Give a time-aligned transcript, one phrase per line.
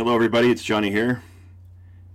[0.00, 0.50] Hello, everybody.
[0.50, 1.22] It's Johnny here,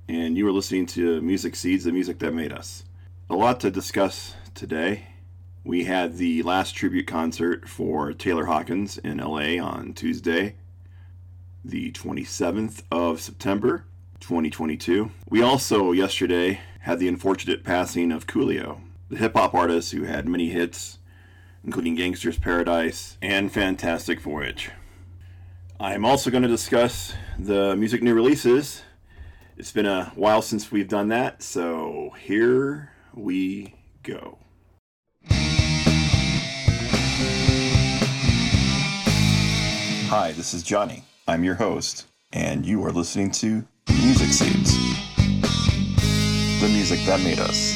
[0.09, 2.83] and you are listening to Music Seeds, the music that made us.
[3.29, 5.09] A lot to discuss today.
[5.63, 10.55] We had the last tribute concert for Taylor Hawkins in LA on Tuesday,
[11.63, 13.85] the 27th of September,
[14.19, 15.11] 2022.
[15.29, 18.79] We also, yesterday, had the unfortunate passing of Coolio,
[19.09, 20.97] the hip hop artist who had many hits,
[21.63, 24.71] including Gangsta's Paradise and Fantastic Voyage.
[25.79, 28.81] I'm also going to discuss the music new releases.
[29.57, 34.37] It's been a while since we've done that, so here we go.
[40.07, 41.03] Hi, this is Johnny.
[41.27, 44.73] I'm your host, and you are listening to Music Seeds,
[46.61, 47.75] the music that made us.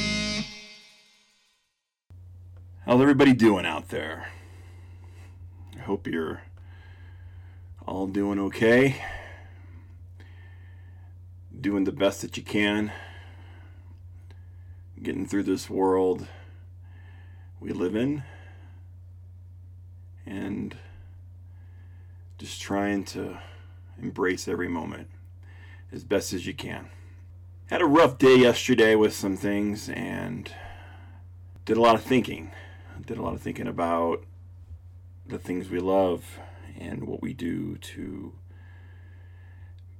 [2.85, 4.27] How's everybody doing out there?
[5.75, 6.41] I hope you're
[7.85, 9.01] all doing okay.
[11.59, 12.91] Doing the best that you can.
[15.01, 16.27] Getting through this world
[17.59, 18.23] we live in.
[20.25, 20.77] And
[22.37, 23.39] just trying to
[24.01, 25.09] embrace every moment
[25.91, 26.89] as best as you can.
[27.65, 30.51] Had a rough day yesterday with some things and
[31.65, 32.51] did a lot of thinking.
[33.05, 34.23] Did a lot of thinking about
[35.27, 36.39] the things we love
[36.79, 38.33] and what we do to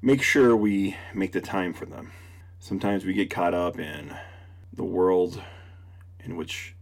[0.01, 2.11] make sure we make the time for them.
[2.59, 4.15] Sometimes we get caught up in
[4.71, 5.41] the world
[6.23, 6.75] in which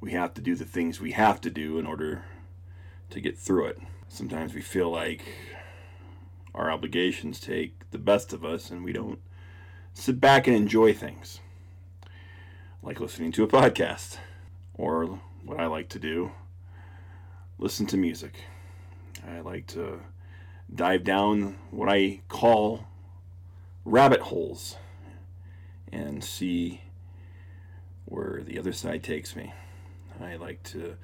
[0.00, 2.24] we have to do the things we have to do in order
[3.10, 3.78] to get through it.
[4.08, 5.24] Sometimes we feel like
[6.54, 9.20] our obligations take the best of us and we don't
[9.94, 11.40] sit back and enjoy things.
[12.82, 14.18] Like listening to a podcast,
[14.74, 16.32] or what I like to do,
[17.58, 18.44] listen to music.
[19.26, 20.00] I like to
[20.74, 22.86] dive down what I call
[23.84, 24.76] rabbit holes
[25.92, 26.80] and see
[28.06, 29.52] where the other side takes me.
[30.20, 30.96] I like to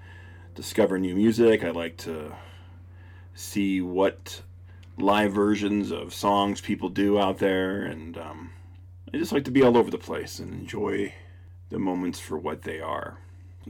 [0.55, 1.65] discover new music.
[1.65, 2.33] I like to
[3.35, 4.43] see what
[4.97, 7.83] live versions of songs people do out there.
[7.83, 8.51] And um,
[9.13, 11.15] I just like to be all over the place and enjoy
[11.71, 13.19] the moments for what they are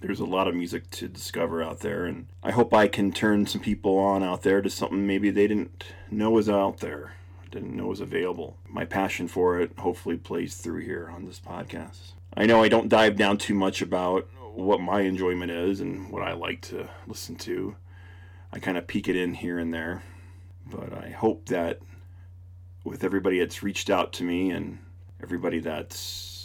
[0.01, 3.47] there's a lot of music to discover out there, and I hope I can turn
[3.47, 7.15] some people on out there to something maybe they didn't know was out there,
[7.51, 8.57] didn't know was available.
[8.69, 12.13] My passion for it hopefully plays through here on this podcast.
[12.35, 16.23] I know I don't dive down too much about what my enjoyment is and what
[16.23, 17.77] I like to listen to.
[18.53, 20.03] I kind of peek it in here and there,
[20.67, 21.81] but I hope that
[22.85, 24.79] with everybody that's reached out to me and
[25.23, 26.40] everybody that's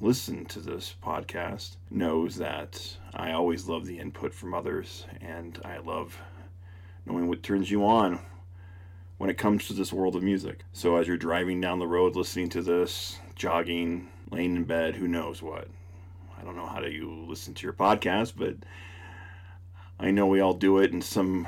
[0.00, 5.78] listen to this podcast knows that I always love the input from others and I
[5.78, 6.18] love
[7.06, 8.18] knowing what turns you on
[9.18, 10.64] when it comes to this world of music.
[10.72, 15.06] So as you're driving down the road listening to this, jogging, laying in bed, who
[15.06, 15.68] knows what.
[16.38, 18.56] I don't know how do you listen to your podcast, but
[19.98, 21.46] I know we all do it in some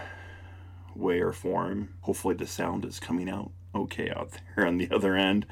[0.95, 1.95] way or form.
[2.03, 5.47] Hopefully the sound is coming out okay out there on the other end.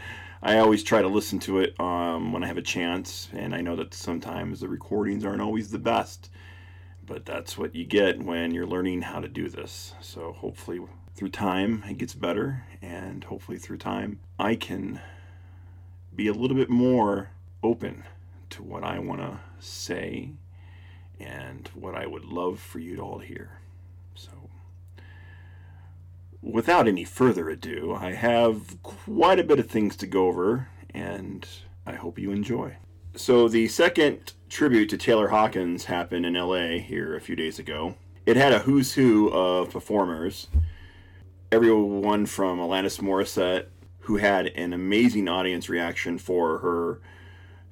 [0.47, 3.63] I always try to listen to it um, when I have a chance, and I
[3.63, 6.29] know that sometimes the recordings aren't always the best,
[7.07, 9.95] but that's what you get when you're learning how to do this.
[10.03, 10.83] So hopefully,
[11.15, 15.01] through time, it gets better, and hopefully, through time, I can
[16.15, 17.31] be a little bit more
[17.63, 18.05] open
[18.51, 20.33] to what I want to say
[21.19, 23.61] and what I would love for you to all hear.
[26.45, 31.49] Without any further ado, I have quite a bit of things to go over, and
[31.87, 32.77] I hope you enjoy.
[33.17, 37.95] So, the second tribute to Taylor Hawkins happened in LA here a few days ago.
[38.27, 40.49] It had a who's who of performers.
[41.51, 43.69] Everyone from Alanis Morissette,
[44.01, 47.01] who had an amazing audience reaction for her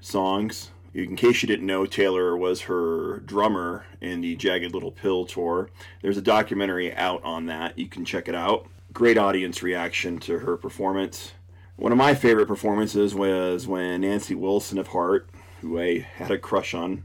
[0.00, 0.71] songs.
[0.94, 5.70] In case you didn't know, Taylor was her drummer in the Jagged Little Pill tour.
[6.03, 7.78] There's a documentary out on that.
[7.78, 8.66] You can check it out.
[8.92, 11.32] Great audience reaction to her performance.
[11.77, 15.30] One of my favorite performances was when Nancy Wilson of Heart,
[15.62, 17.04] who I had a crush on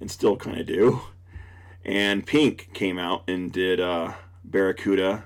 [0.00, 1.00] and still kind of do,
[1.84, 4.12] and Pink came out and did uh,
[4.44, 5.24] Barracuda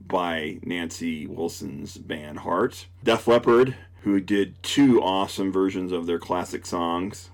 [0.00, 2.86] by Nancy Wilson's band Heart.
[3.02, 7.30] Def Leppard who did two awesome versions of their classic songs,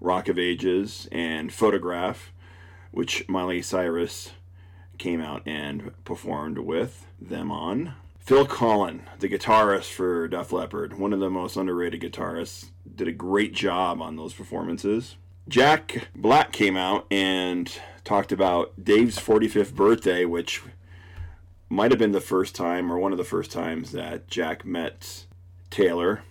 [0.00, 2.32] Rock of Ages and Photograph,
[2.90, 4.32] which Miley Cyrus
[4.98, 7.94] came out and performed with them on.
[8.18, 13.12] Phil Collen, the guitarist for Def Leppard, one of the most underrated guitarists, did a
[13.12, 15.16] great job on those performances.
[15.48, 17.72] Jack Black came out and
[18.04, 20.62] talked about Dave's 45th birthday, which
[21.68, 25.24] might have been the first time or one of the first times that Jack met
[25.70, 26.22] Taylor.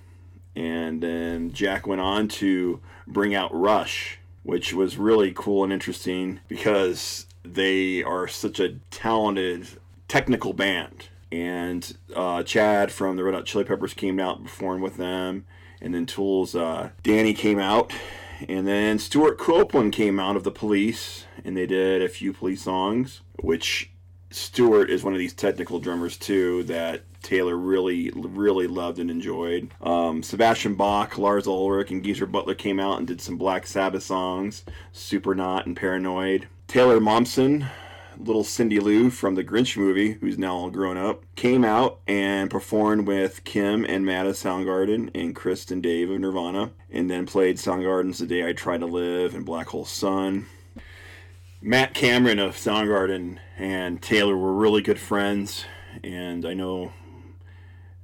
[0.56, 6.40] And then Jack went on to bring out Rush, which was really cool and interesting
[6.48, 9.68] because they are such a talented
[10.08, 11.10] technical band.
[11.32, 15.46] And uh, Chad from the Red Hot Chili Peppers came out and performed with them.
[15.82, 17.94] And then Tool's uh, Danny came out.
[18.48, 22.64] And then Stewart Copeland came out of the police and they did a few police
[22.64, 23.92] songs, which
[24.32, 29.70] Stewart is one of these technical drummers too that Taylor really, really loved and enjoyed.
[29.82, 34.04] Um, Sebastian Bach, Lars Ulrich, and Geezer Butler came out and did some Black Sabbath
[34.04, 36.48] songs, "Super Supernaut and Paranoid.
[36.68, 37.68] Taylor Momsen,
[38.18, 42.50] little Cindy Lou from the Grinch movie, who's now all grown up, came out and
[42.50, 47.26] performed with Kim and Matt of Soundgarden and Chris and Dave of Nirvana, and then
[47.26, 50.48] played Soundgarden's The Day I Try to Live and Black Hole Sun.
[51.62, 55.66] Matt Cameron of Soundgarden and Taylor were really good friends,
[56.04, 56.94] and I know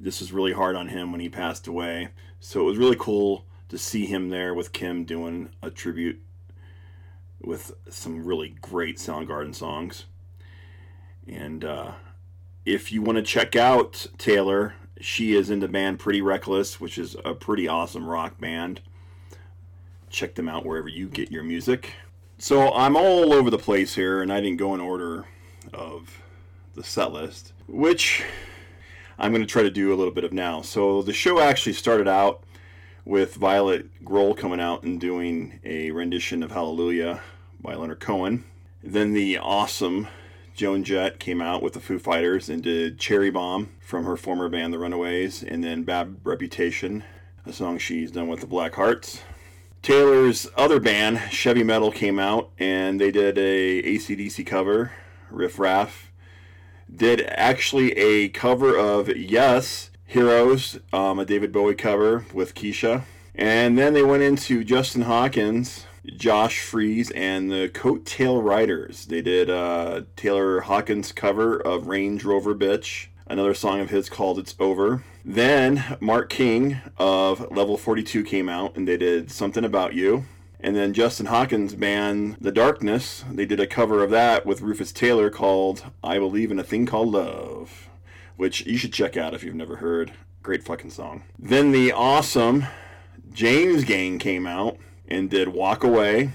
[0.06, 2.10] this was really hard on him when he passed away.
[2.40, 6.22] So it was really cool to see him there with Kim doing a tribute
[7.42, 10.06] with some really great Soundgarden songs.
[11.28, 11.94] And uh,
[12.66, 17.00] if you want to check out Taylor, she is in the band Pretty Reckless, which
[17.00, 18.82] is a pretty awesome rock band.
[20.12, 21.94] Check them out wherever you get your music.
[22.38, 25.26] So I'm all over the place here, and I didn't go in order
[25.74, 26.22] of
[26.76, 28.24] the set list, which
[29.18, 30.62] I'm going to try to do a little bit of now.
[30.62, 32.44] So the show actually started out
[33.06, 37.22] with Violet Grohl coming out and doing a rendition of Hallelujah
[37.62, 38.44] by Leonard Cohen.
[38.84, 40.08] Then the awesome
[40.56, 44.48] Joan Jett came out with the Foo Fighters and did Cherry Bomb from her former
[44.48, 47.04] band The Runaways, and then Bad Reputation,
[47.46, 49.22] a song she's done with the Black Hearts.
[49.82, 54.94] Taylor's other band, Chevy Metal, came out and they did a ACDC cover,
[55.30, 56.05] Riff Raff.
[56.94, 63.04] Did actually a cover of Yes, Heroes, um, a David Bowie cover with Kesha.
[63.34, 65.86] And then they went into Justin Hawkins,
[66.16, 69.08] Josh Freese, and the Coattail Riders.
[69.08, 74.40] They did uh, Taylor Hawkins' cover of Range Rover Bitch, another song of his called
[74.40, 75.04] It's Over.
[75.26, 80.26] Then Mark King of Level 42 came out and they did Something About You.
[80.66, 84.92] And then Justin Hawkins' band The Darkness, they did a cover of that with Rufus
[84.92, 87.88] Taylor called I Believe in a Thing Called Love,
[88.36, 90.14] which you should check out if you've never heard.
[90.42, 91.22] Great fucking song.
[91.38, 92.66] Then the awesome
[93.32, 94.78] James Gang came out
[95.08, 96.32] and did Walk Away.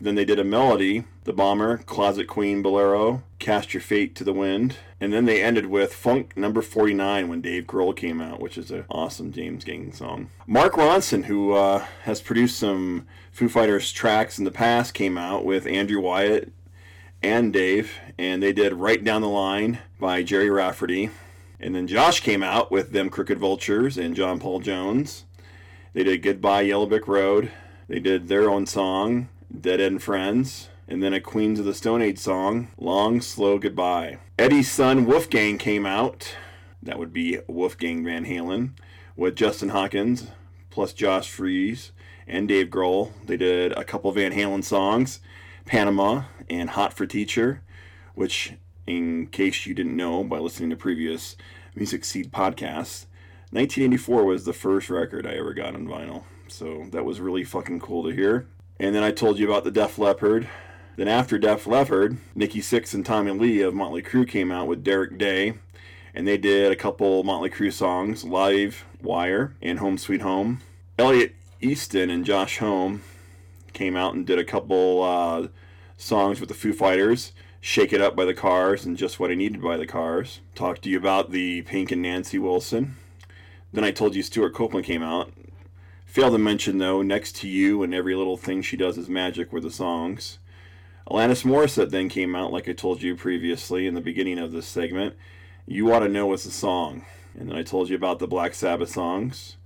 [0.00, 4.32] Then they did a melody, The Bomber, Closet Queen Bolero, Cast Your Fate to the
[4.32, 4.76] Wind.
[4.98, 8.70] And then they ended with Funk number 49 when Dave Grohl came out, which is
[8.70, 10.30] an awesome James Gang song.
[10.46, 15.44] Mark Ronson, who uh, has produced some Foo Fighters tracks in the past, came out
[15.44, 16.50] with Andrew Wyatt
[17.22, 21.10] and Dave, and they did Right Down the Line by Gerry Rafferty.
[21.58, 25.24] And then Josh came out with Them Crooked Vultures and John Paul Jones.
[25.92, 27.50] They did Goodbye Yellow Brick Road.
[27.86, 32.02] They did their own song, Dead End Friends and then a Queens of the Stone
[32.02, 34.18] Age song, Long Slow Goodbye.
[34.38, 36.34] Eddie's son Wolfgang came out.
[36.82, 38.72] That would be Wolfgang Van Halen
[39.16, 40.28] with Justin Hawkins
[40.70, 41.92] plus Josh Freese
[42.26, 43.12] and Dave Grohl.
[43.26, 45.20] They did a couple Van Halen songs,
[45.64, 47.62] Panama and Hot for Teacher,
[48.14, 48.54] which,
[48.86, 51.36] in case you didn't know by listening to previous
[51.74, 53.06] Music Seed podcasts,
[53.50, 56.24] 1984 was the first record I ever got on vinyl.
[56.48, 58.48] So that was really fucking cool to hear.
[58.80, 60.48] And then I told you about the Def Leppard
[61.00, 64.84] then after Def Leppard, Nikki Sixx and Tommy Lee of Motley Crue came out with
[64.84, 65.54] Derek Day,
[66.14, 70.60] and they did a couple Motley Crue songs, Live Wire and Home Sweet Home.
[70.98, 73.02] Elliot Easton and Josh Homme
[73.72, 75.48] came out and did a couple uh,
[75.96, 77.32] songs with the Foo Fighters,
[77.62, 80.40] Shake It Up by the Cars and Just What I Needed by the Cars.
[80.54, 82.96] Talked to you about the Pink and Nancy Wilson.
[83.72, 85.32] Then I told you Stewart Copeland came out.
[86.10, 89.52] Failed to mention though, Next to You and Every Little Thing She Does Is Magic
[89.52, 90.40] were the songs.
[91.08, 94.66] Alanis Morissette then came out, like I told you previously in the beginning of this
[94.66, 95.14] segment.
[95.68, 97.04] You Ought to Know was the song.
[97.38, 99.56] And then I told you about the Black Sabbath songs.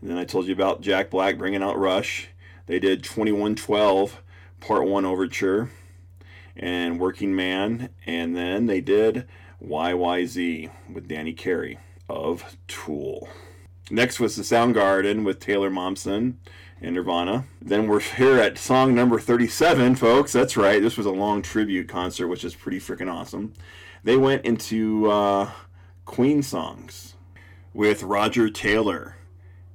[0.00, 2.28] And then I told you about Jack Black bringing out Rush.
[2.64, 4.22] They did 2112,
[4.58, 5.70] Part 1 Overture,
[6.56, 7.90] and Working Man.
[8.06, 9.26] And then they did
[9.62, 11.78] YYZ with Danny Carey
[12.08, 13.28] of Tool.
[13.90, 16.34] Next was the Soundgarden with Taylor Momsen
[16.80, 17.44] and Nirvana.
[17.60, 20.32] Then we're here at song number 37, folks.
[20.32, 20.80] That's right.
[20.80, 23.52] This was a long tribute concert, which is pretty freaking awesome.
[24.04, 25.50] They went into uh,
[26.04, 27.14] Queen songs
[27.74, 29.16] with Roger Taylor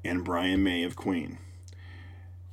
[0.04, 1.38] and Brian May of Queen.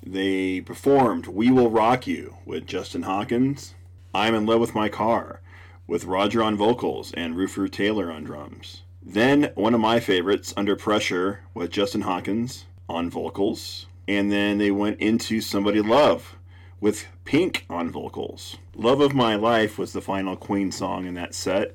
[0.05, 3.75] They performed We Will Rock You with Justin Hawkins,
[4.13, 5.41] I'm in Love with My Car
[5.87, 8.83] with Roger on vocals and Rufus Taylor on drums.
[9.05, 13.87] Then one of my favorites, Under Pressure, with Justin Hawkins on vocals.
[14.07, 16.37] And then they went into Somebody Love
[16.81, 18.59] with Pink on vocals.
[18.75, 21.75] Love of My Life was the final Queen song in that set,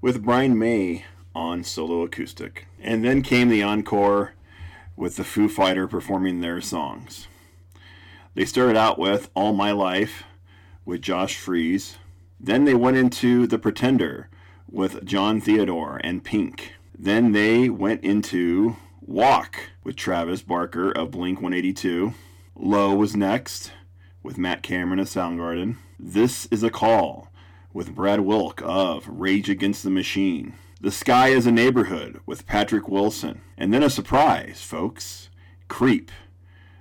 [0.00, 2.66] with Brian May on solo acoustic.
[2.80, 4.34] And then came the encore
[4.96, 7.28] with the Foo Fighter performing their songs.
[8.34, 10.24] They started out with All My Life
[10.84, 11.96] with Josh Freese.
[12.40, 14.28] Then they went into The Pretender
[14.70, 16.74] with Jon Theodore and Pink.
[16.98, 22.12] Then they went into Walk with Travis Barker of Blink 182.
[22.54, 23.72] Low was next
[24.22, 25.76] with Matt Cameron of Soundgarden.
[25.98, 27.30] This is a Call
[27.72, 30.54] with Brad Wilk of Rage Against the Machine.
[30.80, 33.40] The Sky is a Neighborhood with Patrick Wilson.
[33.56, 35.28] And then a surprise, folks
[35.68, 36.10] Creep,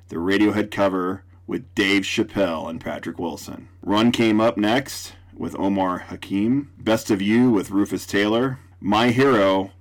[0.10, 3.70] the Radiohead cover with Dave Chappelle and Patrick Wilson.
[3.82, 6.72] Run came up next with Omar Hakim.
[6.78, 8.60] Best of You with Rufus Taylor.
[8.80, 9.72] My Hero,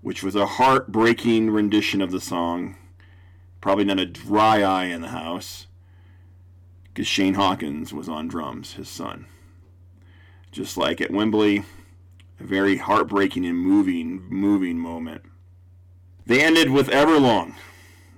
[0.00, 2.76] which was a heartbreaking rendition of the song.
[3.60, 5.66] Probably not a dry eye in the house
[6.92, 9.26] because Shane Hawkins was on drums, his son.
[10.50, 11.64] Just like at Wembley,
[12.38, 15.22] a very heartbreaking and moving, moving moment.
[16.26, 17.54] They ended with Everlong,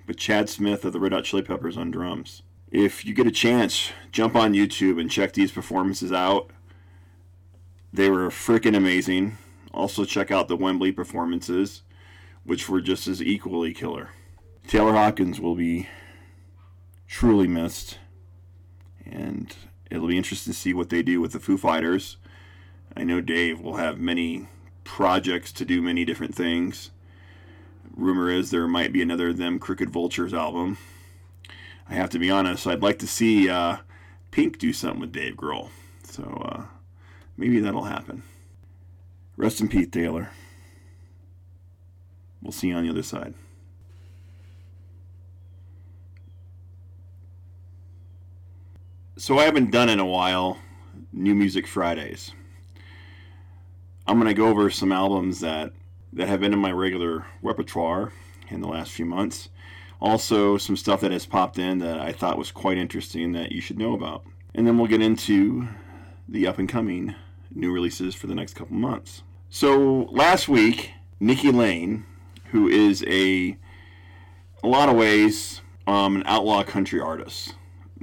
[0.07, 2.43] with Chad Smith of the Red Hot Chili Peppers on drums.
[2.75, 6.51] If you get a chance, jump on YouTube and check these performances out.
[7.93, 9.39] They were freaking amazing.
[9.73, 11.83] Also, check out the Wembley performances,
[12.43, 14.09] which were just as equally killer.
[14.67, 15.89] Taylor Hawkins will be
[17.07, 17.99] truly missed,
[19.07, 19.55] and
[19.89, 22.17] it'll be interesting to see what they do with the Foo Fighters.
[22.97, 24.49] I know Dave will have many
[24.83, 26.91] projects to do many different things.
[27.97, 30.77] Rumor is there might be another Them Crooked Vultures album.
[31.89, 33.79] I have to be honest, I'd like to see uh,
[34.31, 35.69] Pink do something with Dave Grohl.
[36.05, 36.63] So uh,
[37.37, 38.23] maybe that'll happen.
[39.37, 40.31] Rest in peace, Taylor.
[42.41, 43.35] We'll see you on the other side.
[49.17, 50.59] So I haven't done in a while
[51.13, 52.33] New Music Fridays.
[54.07, 55.73] I'm going to go over some albums that,
[56.13, 58.13] that have been in my regular repertoire
[58.49, 59.49] in the last few months.
[60.05, 63.63] Also, some stuff that has popped in that I thought was quite interesting that you
[63.63, 64.23] should know about.
[64.55, 65.67] And then we'll get into
[66.29, 67.15] the up and coming
[67.55, 69.23] new releases for the next couple months.
[69.49, 72.05] So, last week, Nikki Lane,
[72.51, 73.57] who is a,
[74.63, 77.55] a lot of ways, um, an outlaw country artist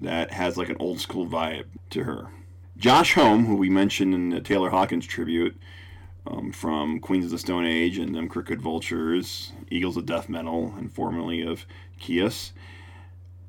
[0.02, 2.30] that has like an old school vibe to her.
[2.78, 5.56] Josh Homme, who we mentioned in the Taylor Hawkins tribute,
[6.28, 10.74] um, from Queens of the Stone Age and them Crooked Vultures, Eagles of Death Metal,
[10.78, 11.66] and formerly of
[12.02, 12.52] Kyuss,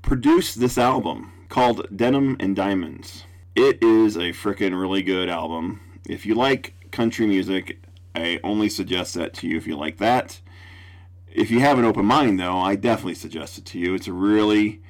[0.02, 3.24] produced this album called Denim and Diamonds.
[3.54, 5.80] It is a freaking really good album.
[6.08, 7.82] If you like country music,
[8.14, 10.40] I only suggest that to you if you like that.
[11.28, 13.94] If you have an open mind, though, I definitely suggest it to you.
[13.94, 14.82] It's a really,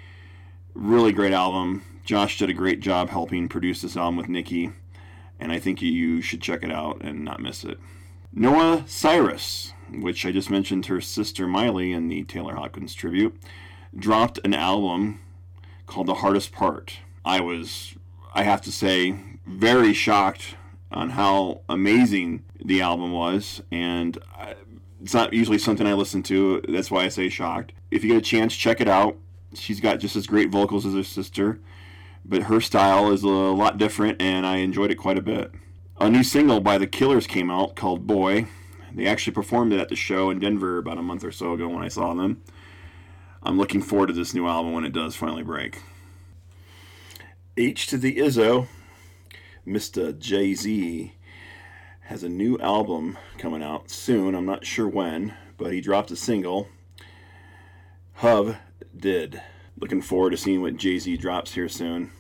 [0.75, 1.85] really great album.
[2.05, 4.73] Josh did a great job helping produce this album with Nikki
[5.43, 7.79] and I think you should check it out and not miss it.
[8.33, 13.39] Noah Cyrus, which I just mentioned her sister Miley in the Taylor Hawkins tribute,
[13.97, 15.21] dropped an album
[15.87, 16.99] called The Hardest Part.
[17.25, 17.95] I was,
[18.35, 20.57] I have to say, very shocked
[20.91, 24.19] on how amazing the album was, and
[25.03, 26.63] it's not usually something I listen to.
[26.69, 27.73] That's why I say shocked.
[27.91, 29.17] If you get a chance, check it out.
[29.55, 31.61] She's got just as great vocals as her sister
[32.25, 35.53] but her style is a lot different, and I enjoyed it quite a bit.
[36.01, 38.47] A new single by The Killers came out called Boy.
[38.95, 41.69] They actually performed it at the show in Denver about a month or so ago
[41.69, 42.43] when I saw them.
[43.43, 45.81] I'm looking forward to this new album when it does finally break.
[47.57, 48.69] H to the Izzo,
[49.67, 50.17] Mr.
[50.19, 51.15] Jay Z,
[52.03, 54.35] has a new album coming out soon.
[54.35, 56.69] I'm not sure when, but he dropped a single.
[58.15, 58.57] Hov
[58.97, 59.43] did
[59.79, 62.13] looking forward to seeing what Jay Z drops here soon.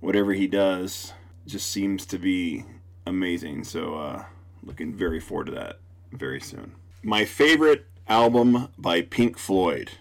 [0.00, 1.12] Whatever he does
[1.46, 2.64] just seems to be
[3.06, 3.64] amazing.
[3.64, 4.24] So, uh,
[4.62, 5.78] looking very forward to that
[6.12, 6.72] very soon.
[7.02, 9.92] My favorite album by Pink Floyd,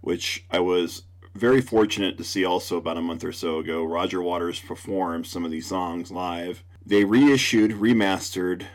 [0.00, 1.02] which I was
[1.34, 3.84] very fortunate to see also about a month or so ago.
[3.84, 6.62] Roger Waters performed some of these songs live.
[6.84, 8.66] They reissued, remastered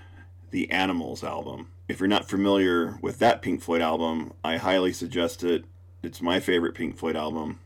[0.51, 1.69] the Animals album.
[1.87, 5.65] If you're not familiar with that Pink Floyd album, I highly suggest it.
[6.03, 7.59] It's my favorite Pink Floyd album.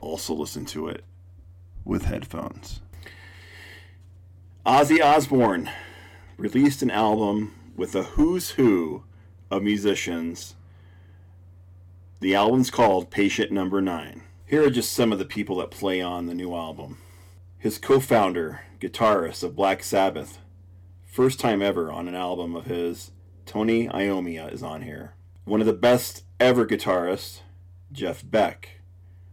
[0.00, 1.04] Also, listen to it
[1.84, 2.80] with headphones.
[4.66, 5.70] Ozzy Osbourne
[6.38, 9.02] released an album with a who's who
[9.50, 10.54] of musicians.
[12.20, 14.22] The album's called Patient Number 9.
[14.46, 16.98] Here are just some of the people that play on the new album
[17.58, 20.38] his co founder, guitarist of Black Sabbath.
[21.04, 23.10] First time ever on an album of his,
[23.44, 25.14] Tony Iommi is on here.
[25.44, 27.40] One of the best ever guitarists,
[27.90, 28.80] Jeff Beck,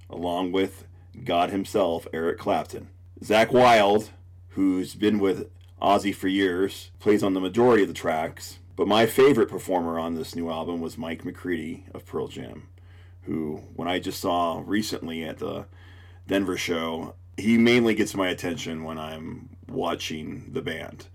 [0.09, 0.87] along with
[1.23, 2.89] God himself, Eric Clapton.
[3.21, 4.09] Zakk Wylde,
[4.49, 5.51] who's been with
[5.85, 8.57] Ozzy for years, plays on the majority of the tracks.
[8.75, 12.67] But my favorite performer on this new album was Mike McCready of Pearl Jam,
[13.21, 15.67] who, when I just saw recently at the
[16.27, 21.07] Denver show, he mainly gets my attention when I'm watching the band.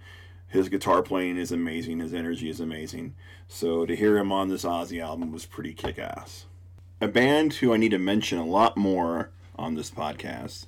[0.47, 3.15] His guitar playing is amazing, his energy is amazing.
[3.49, 6.47] So to hear him on this Ozzy album was pretty kick ass.
[7.01, 10.67] A band who I need to mention a lot more on this podcast,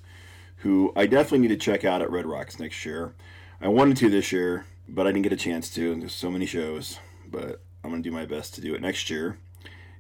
[0.59, 3.15] who I definitely need to check out at Red Rocks next year.
[3.65, 5.93] I wanted to this year, but I didn't get a chance to.
[5.93, 6.99] And There's so many shows,
[7.31, 9.39] but I'm going to do my best to do it next year.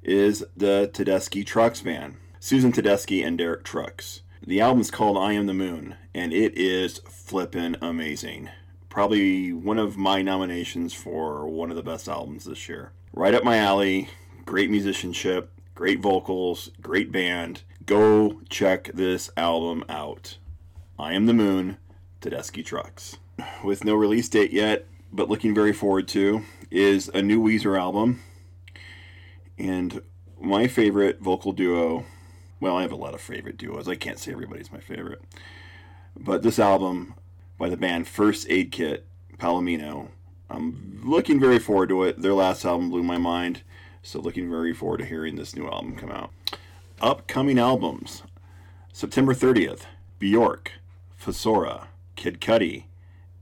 [0.02, 2.16] Is the Tedeschi Trucks Band.
[2.40, 4.22] Susan Tedeschi and Derek Trucks.
[4.44, 8.48] The album's called I Am the Moon, and it is flippin' amazing.
[8.88, 12.90] Probably one of my nominations for one of the best albums this year.
[13.12, 14.08] Right up my alley,
[14.44, 17.62] great musicianship, great vocals, great band.
[17.86, 20.38] Go check this album out.
[20.98, 21.76] I Am the Moon,
[22.20, 23.18] Tedeschi Trucks.
[23.64, 28.22] With no release date yet, but looking very forward to, is a new Weezer album.
[29.58, 30.02] And
[30.40, 32.04] my favorite vocal duo
[32.62, 33.88] well, I have a lot of favorite duos.
[33.88, 35.20] I can't say everybody's my favorite.
[36.16, 37.14] But this album
[37.58, 39.04] by the band First Aid Kit,
[39.36, 40.10] Palomino,
[40.48, 42.22] I'm looking very forward to it.
[42.22, 43.62] Their last album blew my mind,
[44.00, 46.30] so looking very forward to hearing this new album come out.
[47.00, 48.22] Upcoming albums
[48.92, 49.86] September 30th,
[50.20, 50.70] Bjork,
[51.20, 52.84] Fossora, Kid Cudi,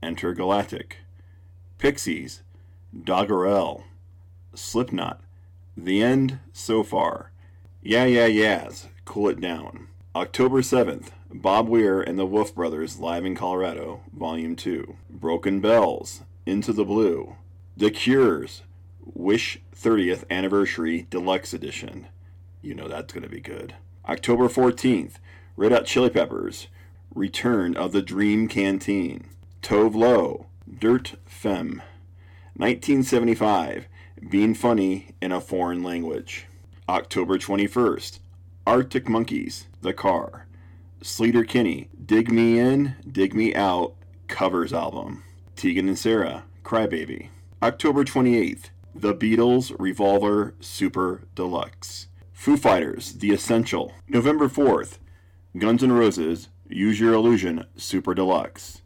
[0.01, 0.93] Entergalactic,
[1.77, 2.41] Pixies,
[3.03, 3.83] Doggerel,
[4.53, 5.21] Slipknot,
[5.77, 7.31] The End So Far,
[7.81, 9.87] Yeah Yeah Yeahs, Cool It Down.
[10.15, 14.97] October 7th, Bob Weir and the Wolf Brothers live in Colorado, Volume 2.
[15.09, 17.35] Broken Bells, Into the Blue.
[17.77, 18.63] The Cures,
[19.13, 22.07] Wish 30th Anniversary Deluxe Edition.
[22.61, 23.75] You know that's going to be good.
[24.07, 25.13] October 14th,
[25.55, 26.67] Red Hot Chili Peppers,
[27.15, 29.29] Return of the Dream Canteen.
[29.61, 30.47] Tove Lo,
[30.79, 31.83] Dirt Femme.
[32.55, 33.87] 1975,
[34.27, 36.47] Being Funny in a Foreign Language.
[36.89, 38.19] October 21st,
[38.65, 40.47] Arctic Monkeys, The Car.
[41.03, 43.93] Sleater-Kinney, Dig Me In, Dig Me Out,
[44.27, 45.23] covers album.
[45.55, 47.29] Tegan and Sara, Crybaby.
[47.61, 52.07] October 28th, The Beatles Revolver Super Deluxe.
[52.33, 53.93] Foo Fighters, The Essential.
[54.07, 54.97] November 4th,
[55.55, 58.80] Guns N' Roses, Use Your Illusion Super Deluxe.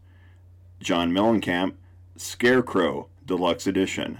[0.80, 1.74] John Mellencamp,
[2.18, 4.20] Scarecrow Deluxe Edition.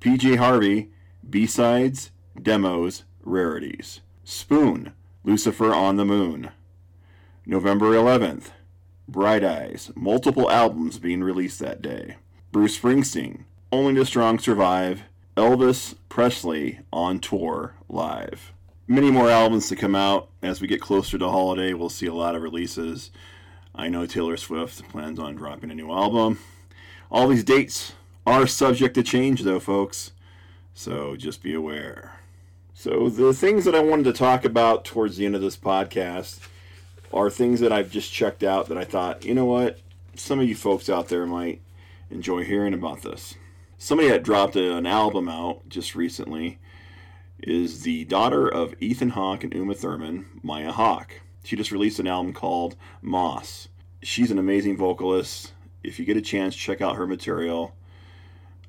[0.00, 0.90] PJ Harvey,
[1.28, 2.10] B-Sides,
[2.40, 4.00] Demos, Rarities.
[4.24, 4.92] Spoon,
[5.24, 6.50] Lucifer on the Moon.
[7.44, 8.50] November 11th,
[9.08, 12.16] Bright Eyes, multiple albums being released that day.
[12.50, 15.02] Bruce Springsteen, Only the Strong Survive.
[15.36, 18.54] Elvis Presley on tour live.
[18.88, 20.30] Many more albums to come out.
[20.40, 23.10] As we get closer to holiday, we'll see a lot of releases.
[23.76, 26.38] I know Taylor Swift plans on dropping a new album.
[27.10, 27.92] All these dates
[28.26, 30.12] are subject to change, though, folks.
[30.72, 32.20] So just be aware.
[32.72, 36.40] So, the things that I wanted to talk about towards the end of this podcast
[37.12, 39.78] are things that I've just checked out that I thought, you know what,
[40.14, 41.60] some of you folks out there might
[42.10, 43.34] enjoy hearing about this.
[43.78, 46.58] Somebody that dropped an album out just recently
[47.42, 51.20] is the daughter of Ethan Hawke and Uma Thurman, Maya Hawke.
[51.46, 53.68] She just released an album called Moss.
[54.02, 55.52] She's an amazing vocalist.
[55.84, 57.72] If you get a chance, check out her material.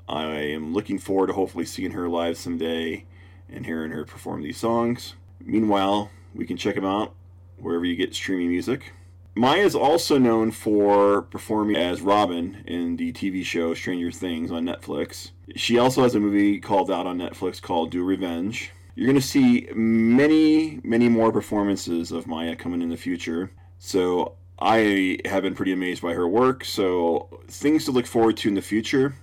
[0.08, 3.06] I am looking forward to hopefully seeing her live someday
[3.50, 5.16] and hearing her perform these songs.
[5.44, 7.16] Meanwhile, we can check them out
[7.58, 8.94] wherever you get streaming music.
[9.34, 14.66] Maya is also known for performing as Robin in the TV show Stranger Things on
[14.66, 15.32] Netflix.
[15.56, 18.72] She also has a movie called out on Netflix called Do Revenge.
[18.98, 23.52] You're going to see many, many more performances of Maya coming in the future.
[23.78, 26.66] So I have been pretty amazed by her work.
[26.66, 29.16] So things to look forward to in the future.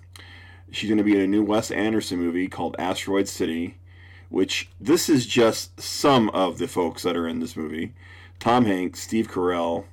[0.70, 3.76] She's going to be in a new Wes Anderson movie called Asteroid City
[4.34, 7.94] which this is just some of the folks that are in this movie
[8.40, 9.84] Tom Hanks, Steve Carell,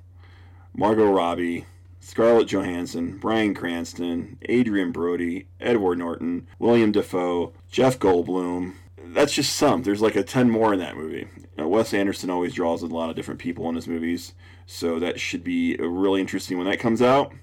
[0.73, 1.67] Margot Robbie,
[1.99, 8.73] Scarlett Johansson, Bryan Cranston, Adrien Brody, Edward Norton, William Dafoe, Jeff Goldblum.
[9.05, 9.83] That's just some.
[9.83, 11.27] There's like a 10 more in that movie.
[11.57, 14.33] Now, Wes Anderson always draws a lot of different people in his movies,
[14.65, 17.33] so that should be really interesting when that comes out.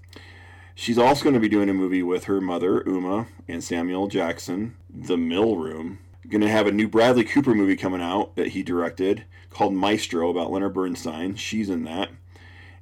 [0.74, 4.76] She's also going to be doing a movie with her mother, Uma, and Samuel Jackson,
[4.88, 8.62] The Kill Room going to have a new Bradley Cooper movie coming out that he
[8.62, 11.34] directed called Maestro about Leonard Bernstein.
[11.36, 12.10] She's in that.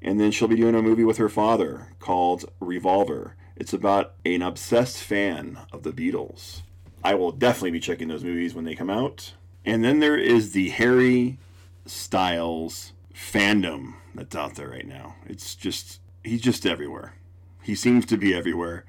[0.02, 3.36] And then she'll be doing a movie with her father called Revolver.
[3.54, 6.62] It's about an obsessed fan of the Beatles.
[7.06, 9.34] I will definitely be checking those movies when they come out.
[9.64, 11.38] And then there is the Harry
[11.84, 15.14] Styles fandom that's out there right now.
[15.24, 17.14] It's just, he's just everywhere.
[17.62, 18.84] He seems to be everywhere.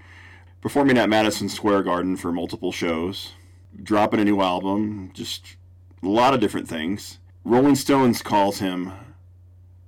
[0.62, 3.34] Performing at Madison Square Garden for multiple shows,
[3.84, 5.56] dropping a new album, just
[6.02, 7.20] a lot of different things.
[7.44, 8.94] Rolling Stones calls him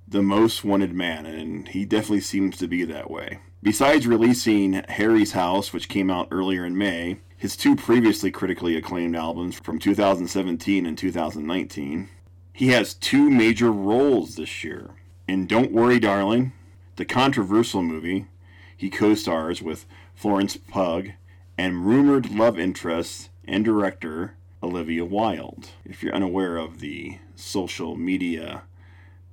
[0.06, 3.40] the most wanted man, and he definitely seems to be that way.
[3.60, 9.16] Besides releasing Harry's House, which came out earlier in May, his two previously critically acclaimed
[9.16, 12.10] albums from 2017 and 2019,
[12.52, 14.90] he has two major roles this year.
[15.26, 16.52] In Don't Worry, Darling,
[16.96, 18.26] the controversial movie,
[18.76, 21.14] he co stars with Florence Pugh
[21.56, 25.70] and rumored love interest and director Olivia Wilde.
[25.86, 28.64] If you're unaware of the social media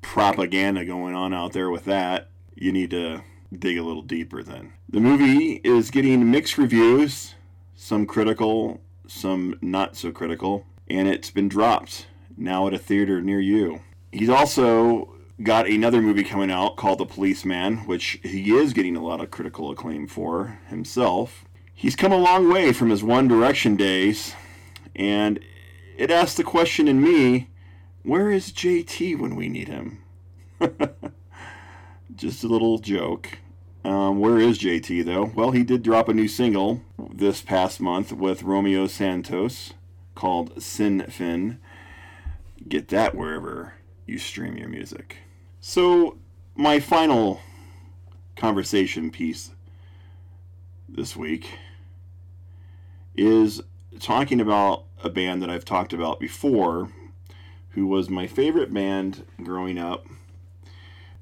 [0.02, 4.72] propaganda going on out there with that, you need to dig a little deeper then.
[4.88, 7.36] The movie is getting mixed reviews,
[7.78, 13.40] some critical, some not so critical, and it's been dropped now at a theater near
[13.40, 13.82] you.
[14.12, 15.14] He's also
[15.44, 19.30] got another movie coming out called The Policeman, which he is getting a lot of
[19.30, 21.46] critical acclaim for himself.
[21.72, 24.34] He's come a long way from his One Direction days,
[24.96, 25.40] and
[25.96, 27.52] it asks the question in me
[28.02, 30.04] where is JT when we need him?
[32.16, 33.38] Just a little joke.
[33.88, 35.32] Um, where is JT though?
[35.34, 39.76] Well, he did drop a new single this past month with Romeo Santos
[40.14, 41.58] called Sin Fin.
[42.68, 45.20] Get that wherever you stream your music.
[45.62, 46.18] So,
[46.54, 47.40] my final
[48.36, 49.52] conversation piece
[50.90, 51.58] this week
[53.16, 53.62] is
[54.02, 56.90] talking about a band that I've talked about before
[57.70, 60.06] who was my favorite band growing up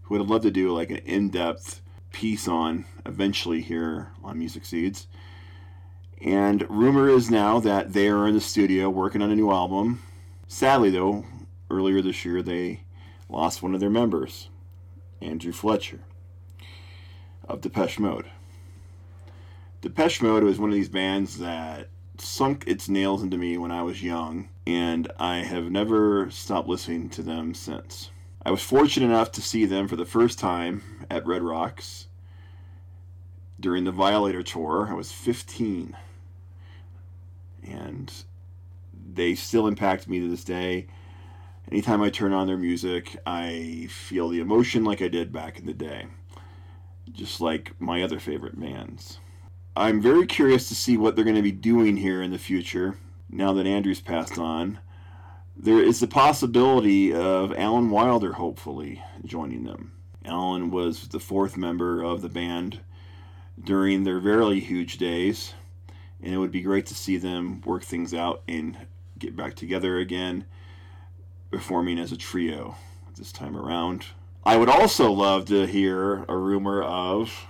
[0.01, 1.84] who would have loved to do like an in-depth
[2.15, 5.08] piece on eventually here on Music Seeds.
[6.21, 10.01] And rumor is now that they are in the studio working on a new album.
[10.47, 11.25] Sadly, though,
[11.69, 12.84] earlier this year they
[13.28, 14.47] lost one of their members,
[15.21, 15.99] Andrew Fletcher
[17.49, 18.32] of Depeche Mode.
[19.82, 23.82] Depeche Mode was one of these bands that sunk its nails into me when I
[23.82, 28.10] was young, and I have never stopped listening to them since.
[28.45, 32.05] I was fortunate enough to see them for the first time at Red Rocks
[33.60, 34.88] during the Violator tour.
[34.88, 35.97] I was 15.
[37.63, 38.13] And
[39.13, 40.86] they still impact me to this day.
[41.71, 45.65] Anytime I turn on their music, I feel the emotion like I did back in
[45.65, 46.05] the day,
[47.12, 49.17] just like my other favorite bands.
[49.75, 52.99] I'm very curious to see what they're going to be doing here in the future
[53.27, 54.77] now that Andrew's passed on
[55.58, 59.94] there is the possibility of Alan Wilder hopefully joining them.
[60.26, 62.80] Alan was the fourth member of the band
[63.63, 65.54] during their very huge days,
[66.22, 68.78] and it would be great to see them work things out and
[69.18, 70.46] get back together again,
[71.52, 72.76] performing as a trio
[73.18, 74.06] this time around.
[74.44, 77.48] I would also love to hear a rumor of,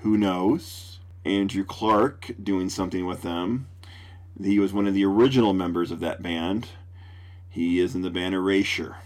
[0.00, 3.68] who knows, Andrew Clark doing something with them.
[4.42, 6.68] He was one of the original members of that band
[7.52, 8.96] he is in the band Erasure.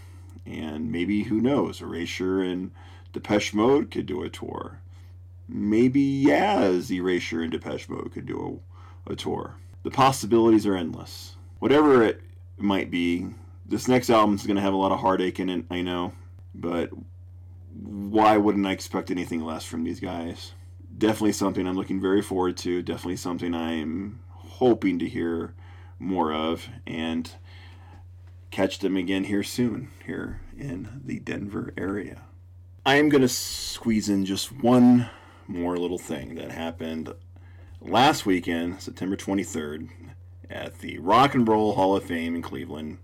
[0.45, 2.71] And maybe, who knows, Erasure and
[3.11, 4.79] Depeche Mode could do a tour.
[5.49, 8.61] Maybe Yaz, Erasure, and Depeche Mode could do
[9.05, 9.55] a, a tour.
[9.83, 11.35] The possibilities are endless.
[11.59, 12.21] Whatever it
[12.57, 13.27] might be,
[13.65, 16.13] this next album is going to have a lot of heartache in it, I know.
[16.55, 16.89] But
[17.73, 20.53] why wouldn't I expect anything less from these guys?
[20.97, 22.81] Definitely something I'm looking very forward to.
[22.81, 25.53] Definitely something I'm hoping to hear
[25.99, 26.69] more of.
[26.87, 27.29] And
[28.51, 32.23] catch them again here soon, here in the Denver area.
[32.85, 35.09] I am going to squeeze in just one
[35.47, 37.13] more little thing that happened
[37.81, 39.89] last weekend, September 23rd,
[40.49, 42.97] at the Rock and Roll Hall of Fame in Cleveland.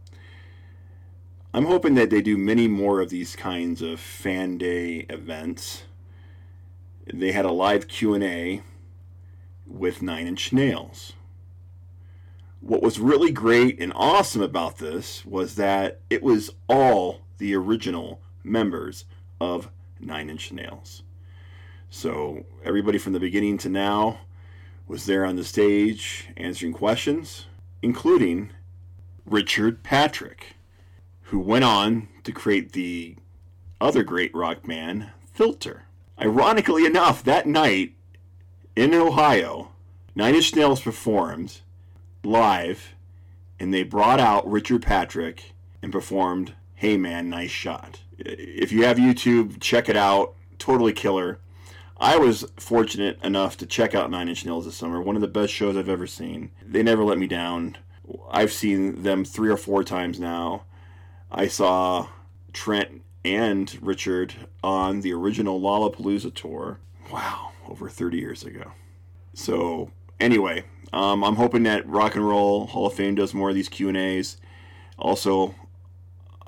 [1.53, 5.83] I'm hoping that they do many more of these kinds of fan day events.
[7.05, 8.63] They had a live Q&A
[9.67, 11.13] with Nine Inch Nails
[12.63, 18.21] what was really great and awesome about this was that it was all the original
[18.41, 19.03] members
[19.41, 21.03] of Nine Inch Nails.
[21.89, 24.21] So everybody from the beginning to now
[24.87, 27.47] was there on the stage answering questions,
[27.81, 28.51] including
[29.25, 30.55] Richard Patrick,
[31.23, 33.17] who went on to create the
[33.81, 35.83] other great rock band, Filter.
[36.17, 37.95] Ironically enough, that night
[38.73, 39.71] in Ohio,
[40.15, 41.59] Nine Inch Nails performed
[42.23, 42.95] live
[43.59, 48.01] and they brought out Richard Patrick and performed Hey Man, Nice Shot.
[48.17, 50.35] If you have YouTube, check it out.
[50.57, 51.39] totally killer.
[51.97, 55.01] I was fortunate enough to check out Nine Inch Nails this summer.
[55.01, 56.51] One of the best shows I've ever seen.
[56.61, 57.77] They never let me down.
[58.29, 60.63] I've seen them three or four times now.
[61.31, 62.07] I saw
[62.51, 66.79] Trent and Richard on the original Lollapalooza tour.
[67.11, 68.71] Wow, over 30 years ago.
[69.33, 69.91] So
[70.23, 73.69] anyway, um, I'm hoping that Rock and Roll Hall of Fame does more of these
[73.69, 74.37] Q and A's.
[74.97, 75.53] Also,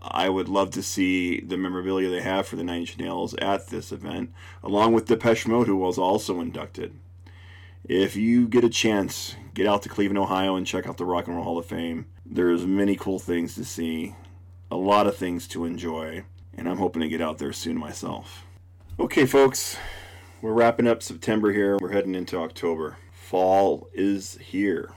[0.01, 3.67] I would love to see the memorabilia they have for the Nine Inch Nails at
[3.67, 4.31] this event,
[4.63, 6.95] along with Depeche Mode, who was also inducted.
[7.83, 11.27] If you get a chance, get out to Cleveland, Ohio, and check out the Rock
[11.27, 12.05] and Roll Hall of Fame.
[12.25, 14.15] There's many cool things to see,
[14.71, 16.23] a lot of things to enjoy,
[16.55, 18.45] and I'm hoping to get out there soon myself.
[18.99, 19.77] Okay, folks,
[20.41, 21.77] we're wrapping up September here.
[21.77, 22.97] We're heading into October.
[23.25, 24.91] Fall is here.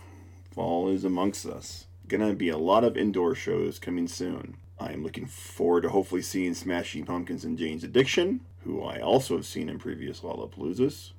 [0.50, 1.86] Fall is amongst us.
[2.08, 4.58] Gonna be a lot of indoor shows coming soon.
[4.78, 9.34] I am looking forward to hopefully seeing Smashing Pumpkins and Jane's Addiction, who I also
[9.36, 11.12] have seen in previous Lollapaloozas.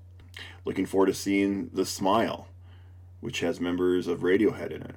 [0.65, 2.48] Looking forward to seeing The Smile,
[3.22, 4.95] which has members of Radiohead in it.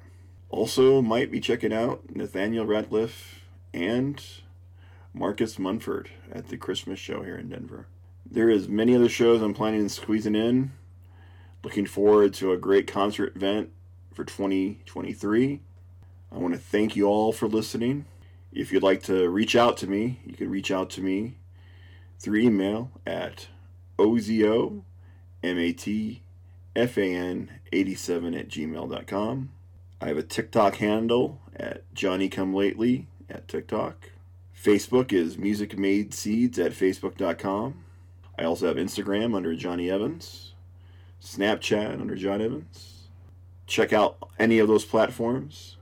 [0.49, 3.39] Also, might be checking out Nathaniel Rateliff
[3.73, 4.23] and
[5.15, 7.87] Marcus Mumford at the Christmas show here in Denver.
[8.23, 10.73] There is many other shows I'm planning on squeezing in.
[11.63, 13.69] Looking forward to a great concert event
[14.13, 15.61] for 2023.
[16.31, 18.05] I want to thank you all for listening.
[18.51, 21.37] If you'd like to reach out to me, you can reach out to me
[22.19, 23.47] through email at
[23.97, 24.83] ozomatfan87
[26.75, 29.51] at gmail.com.
[30.01, 34.09] I have a TikTok handle at Johnny Come Lately at TikTok.
[34.59, 37.83] Facebook is Music Made Seeds at Facebook.com.
[38.37, 40.52] I also have Instagram under Johnny Evans,
[41.23, 43.07] Snapchat under John Evans.
[43.65, 45.77] Check out any of those platforms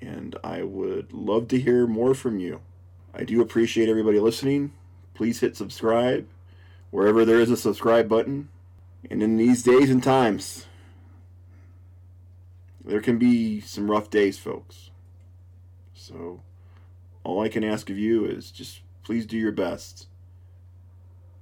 [0.00, 2.60] and I would love to hear more from you.
[3.14, 4.72] I do appreciate everybody listening.
[5.14, 6.26] Please hit subscribe
[6.90, 8.48] wherever there is a subscribe button.
[9.10, 10.66] And in these days and times,
[12.84, 14.90] there can be some rough days, folks.
[15.94, 16.40] So,
[17.24, 20.08] all I can ask of you is just please do your best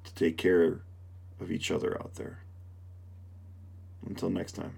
[0.05, 0.81] to take care
[1.41, 2.44] of each other out there.
[4.07, 4.73] Until next time.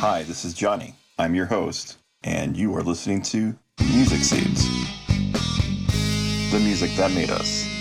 [0.00, 0.94] Hi, this is Johnny.
[1.18, 4.68] I'm your host, and you are listening to Music Seeds
[6.50, 7.77] the music that made us.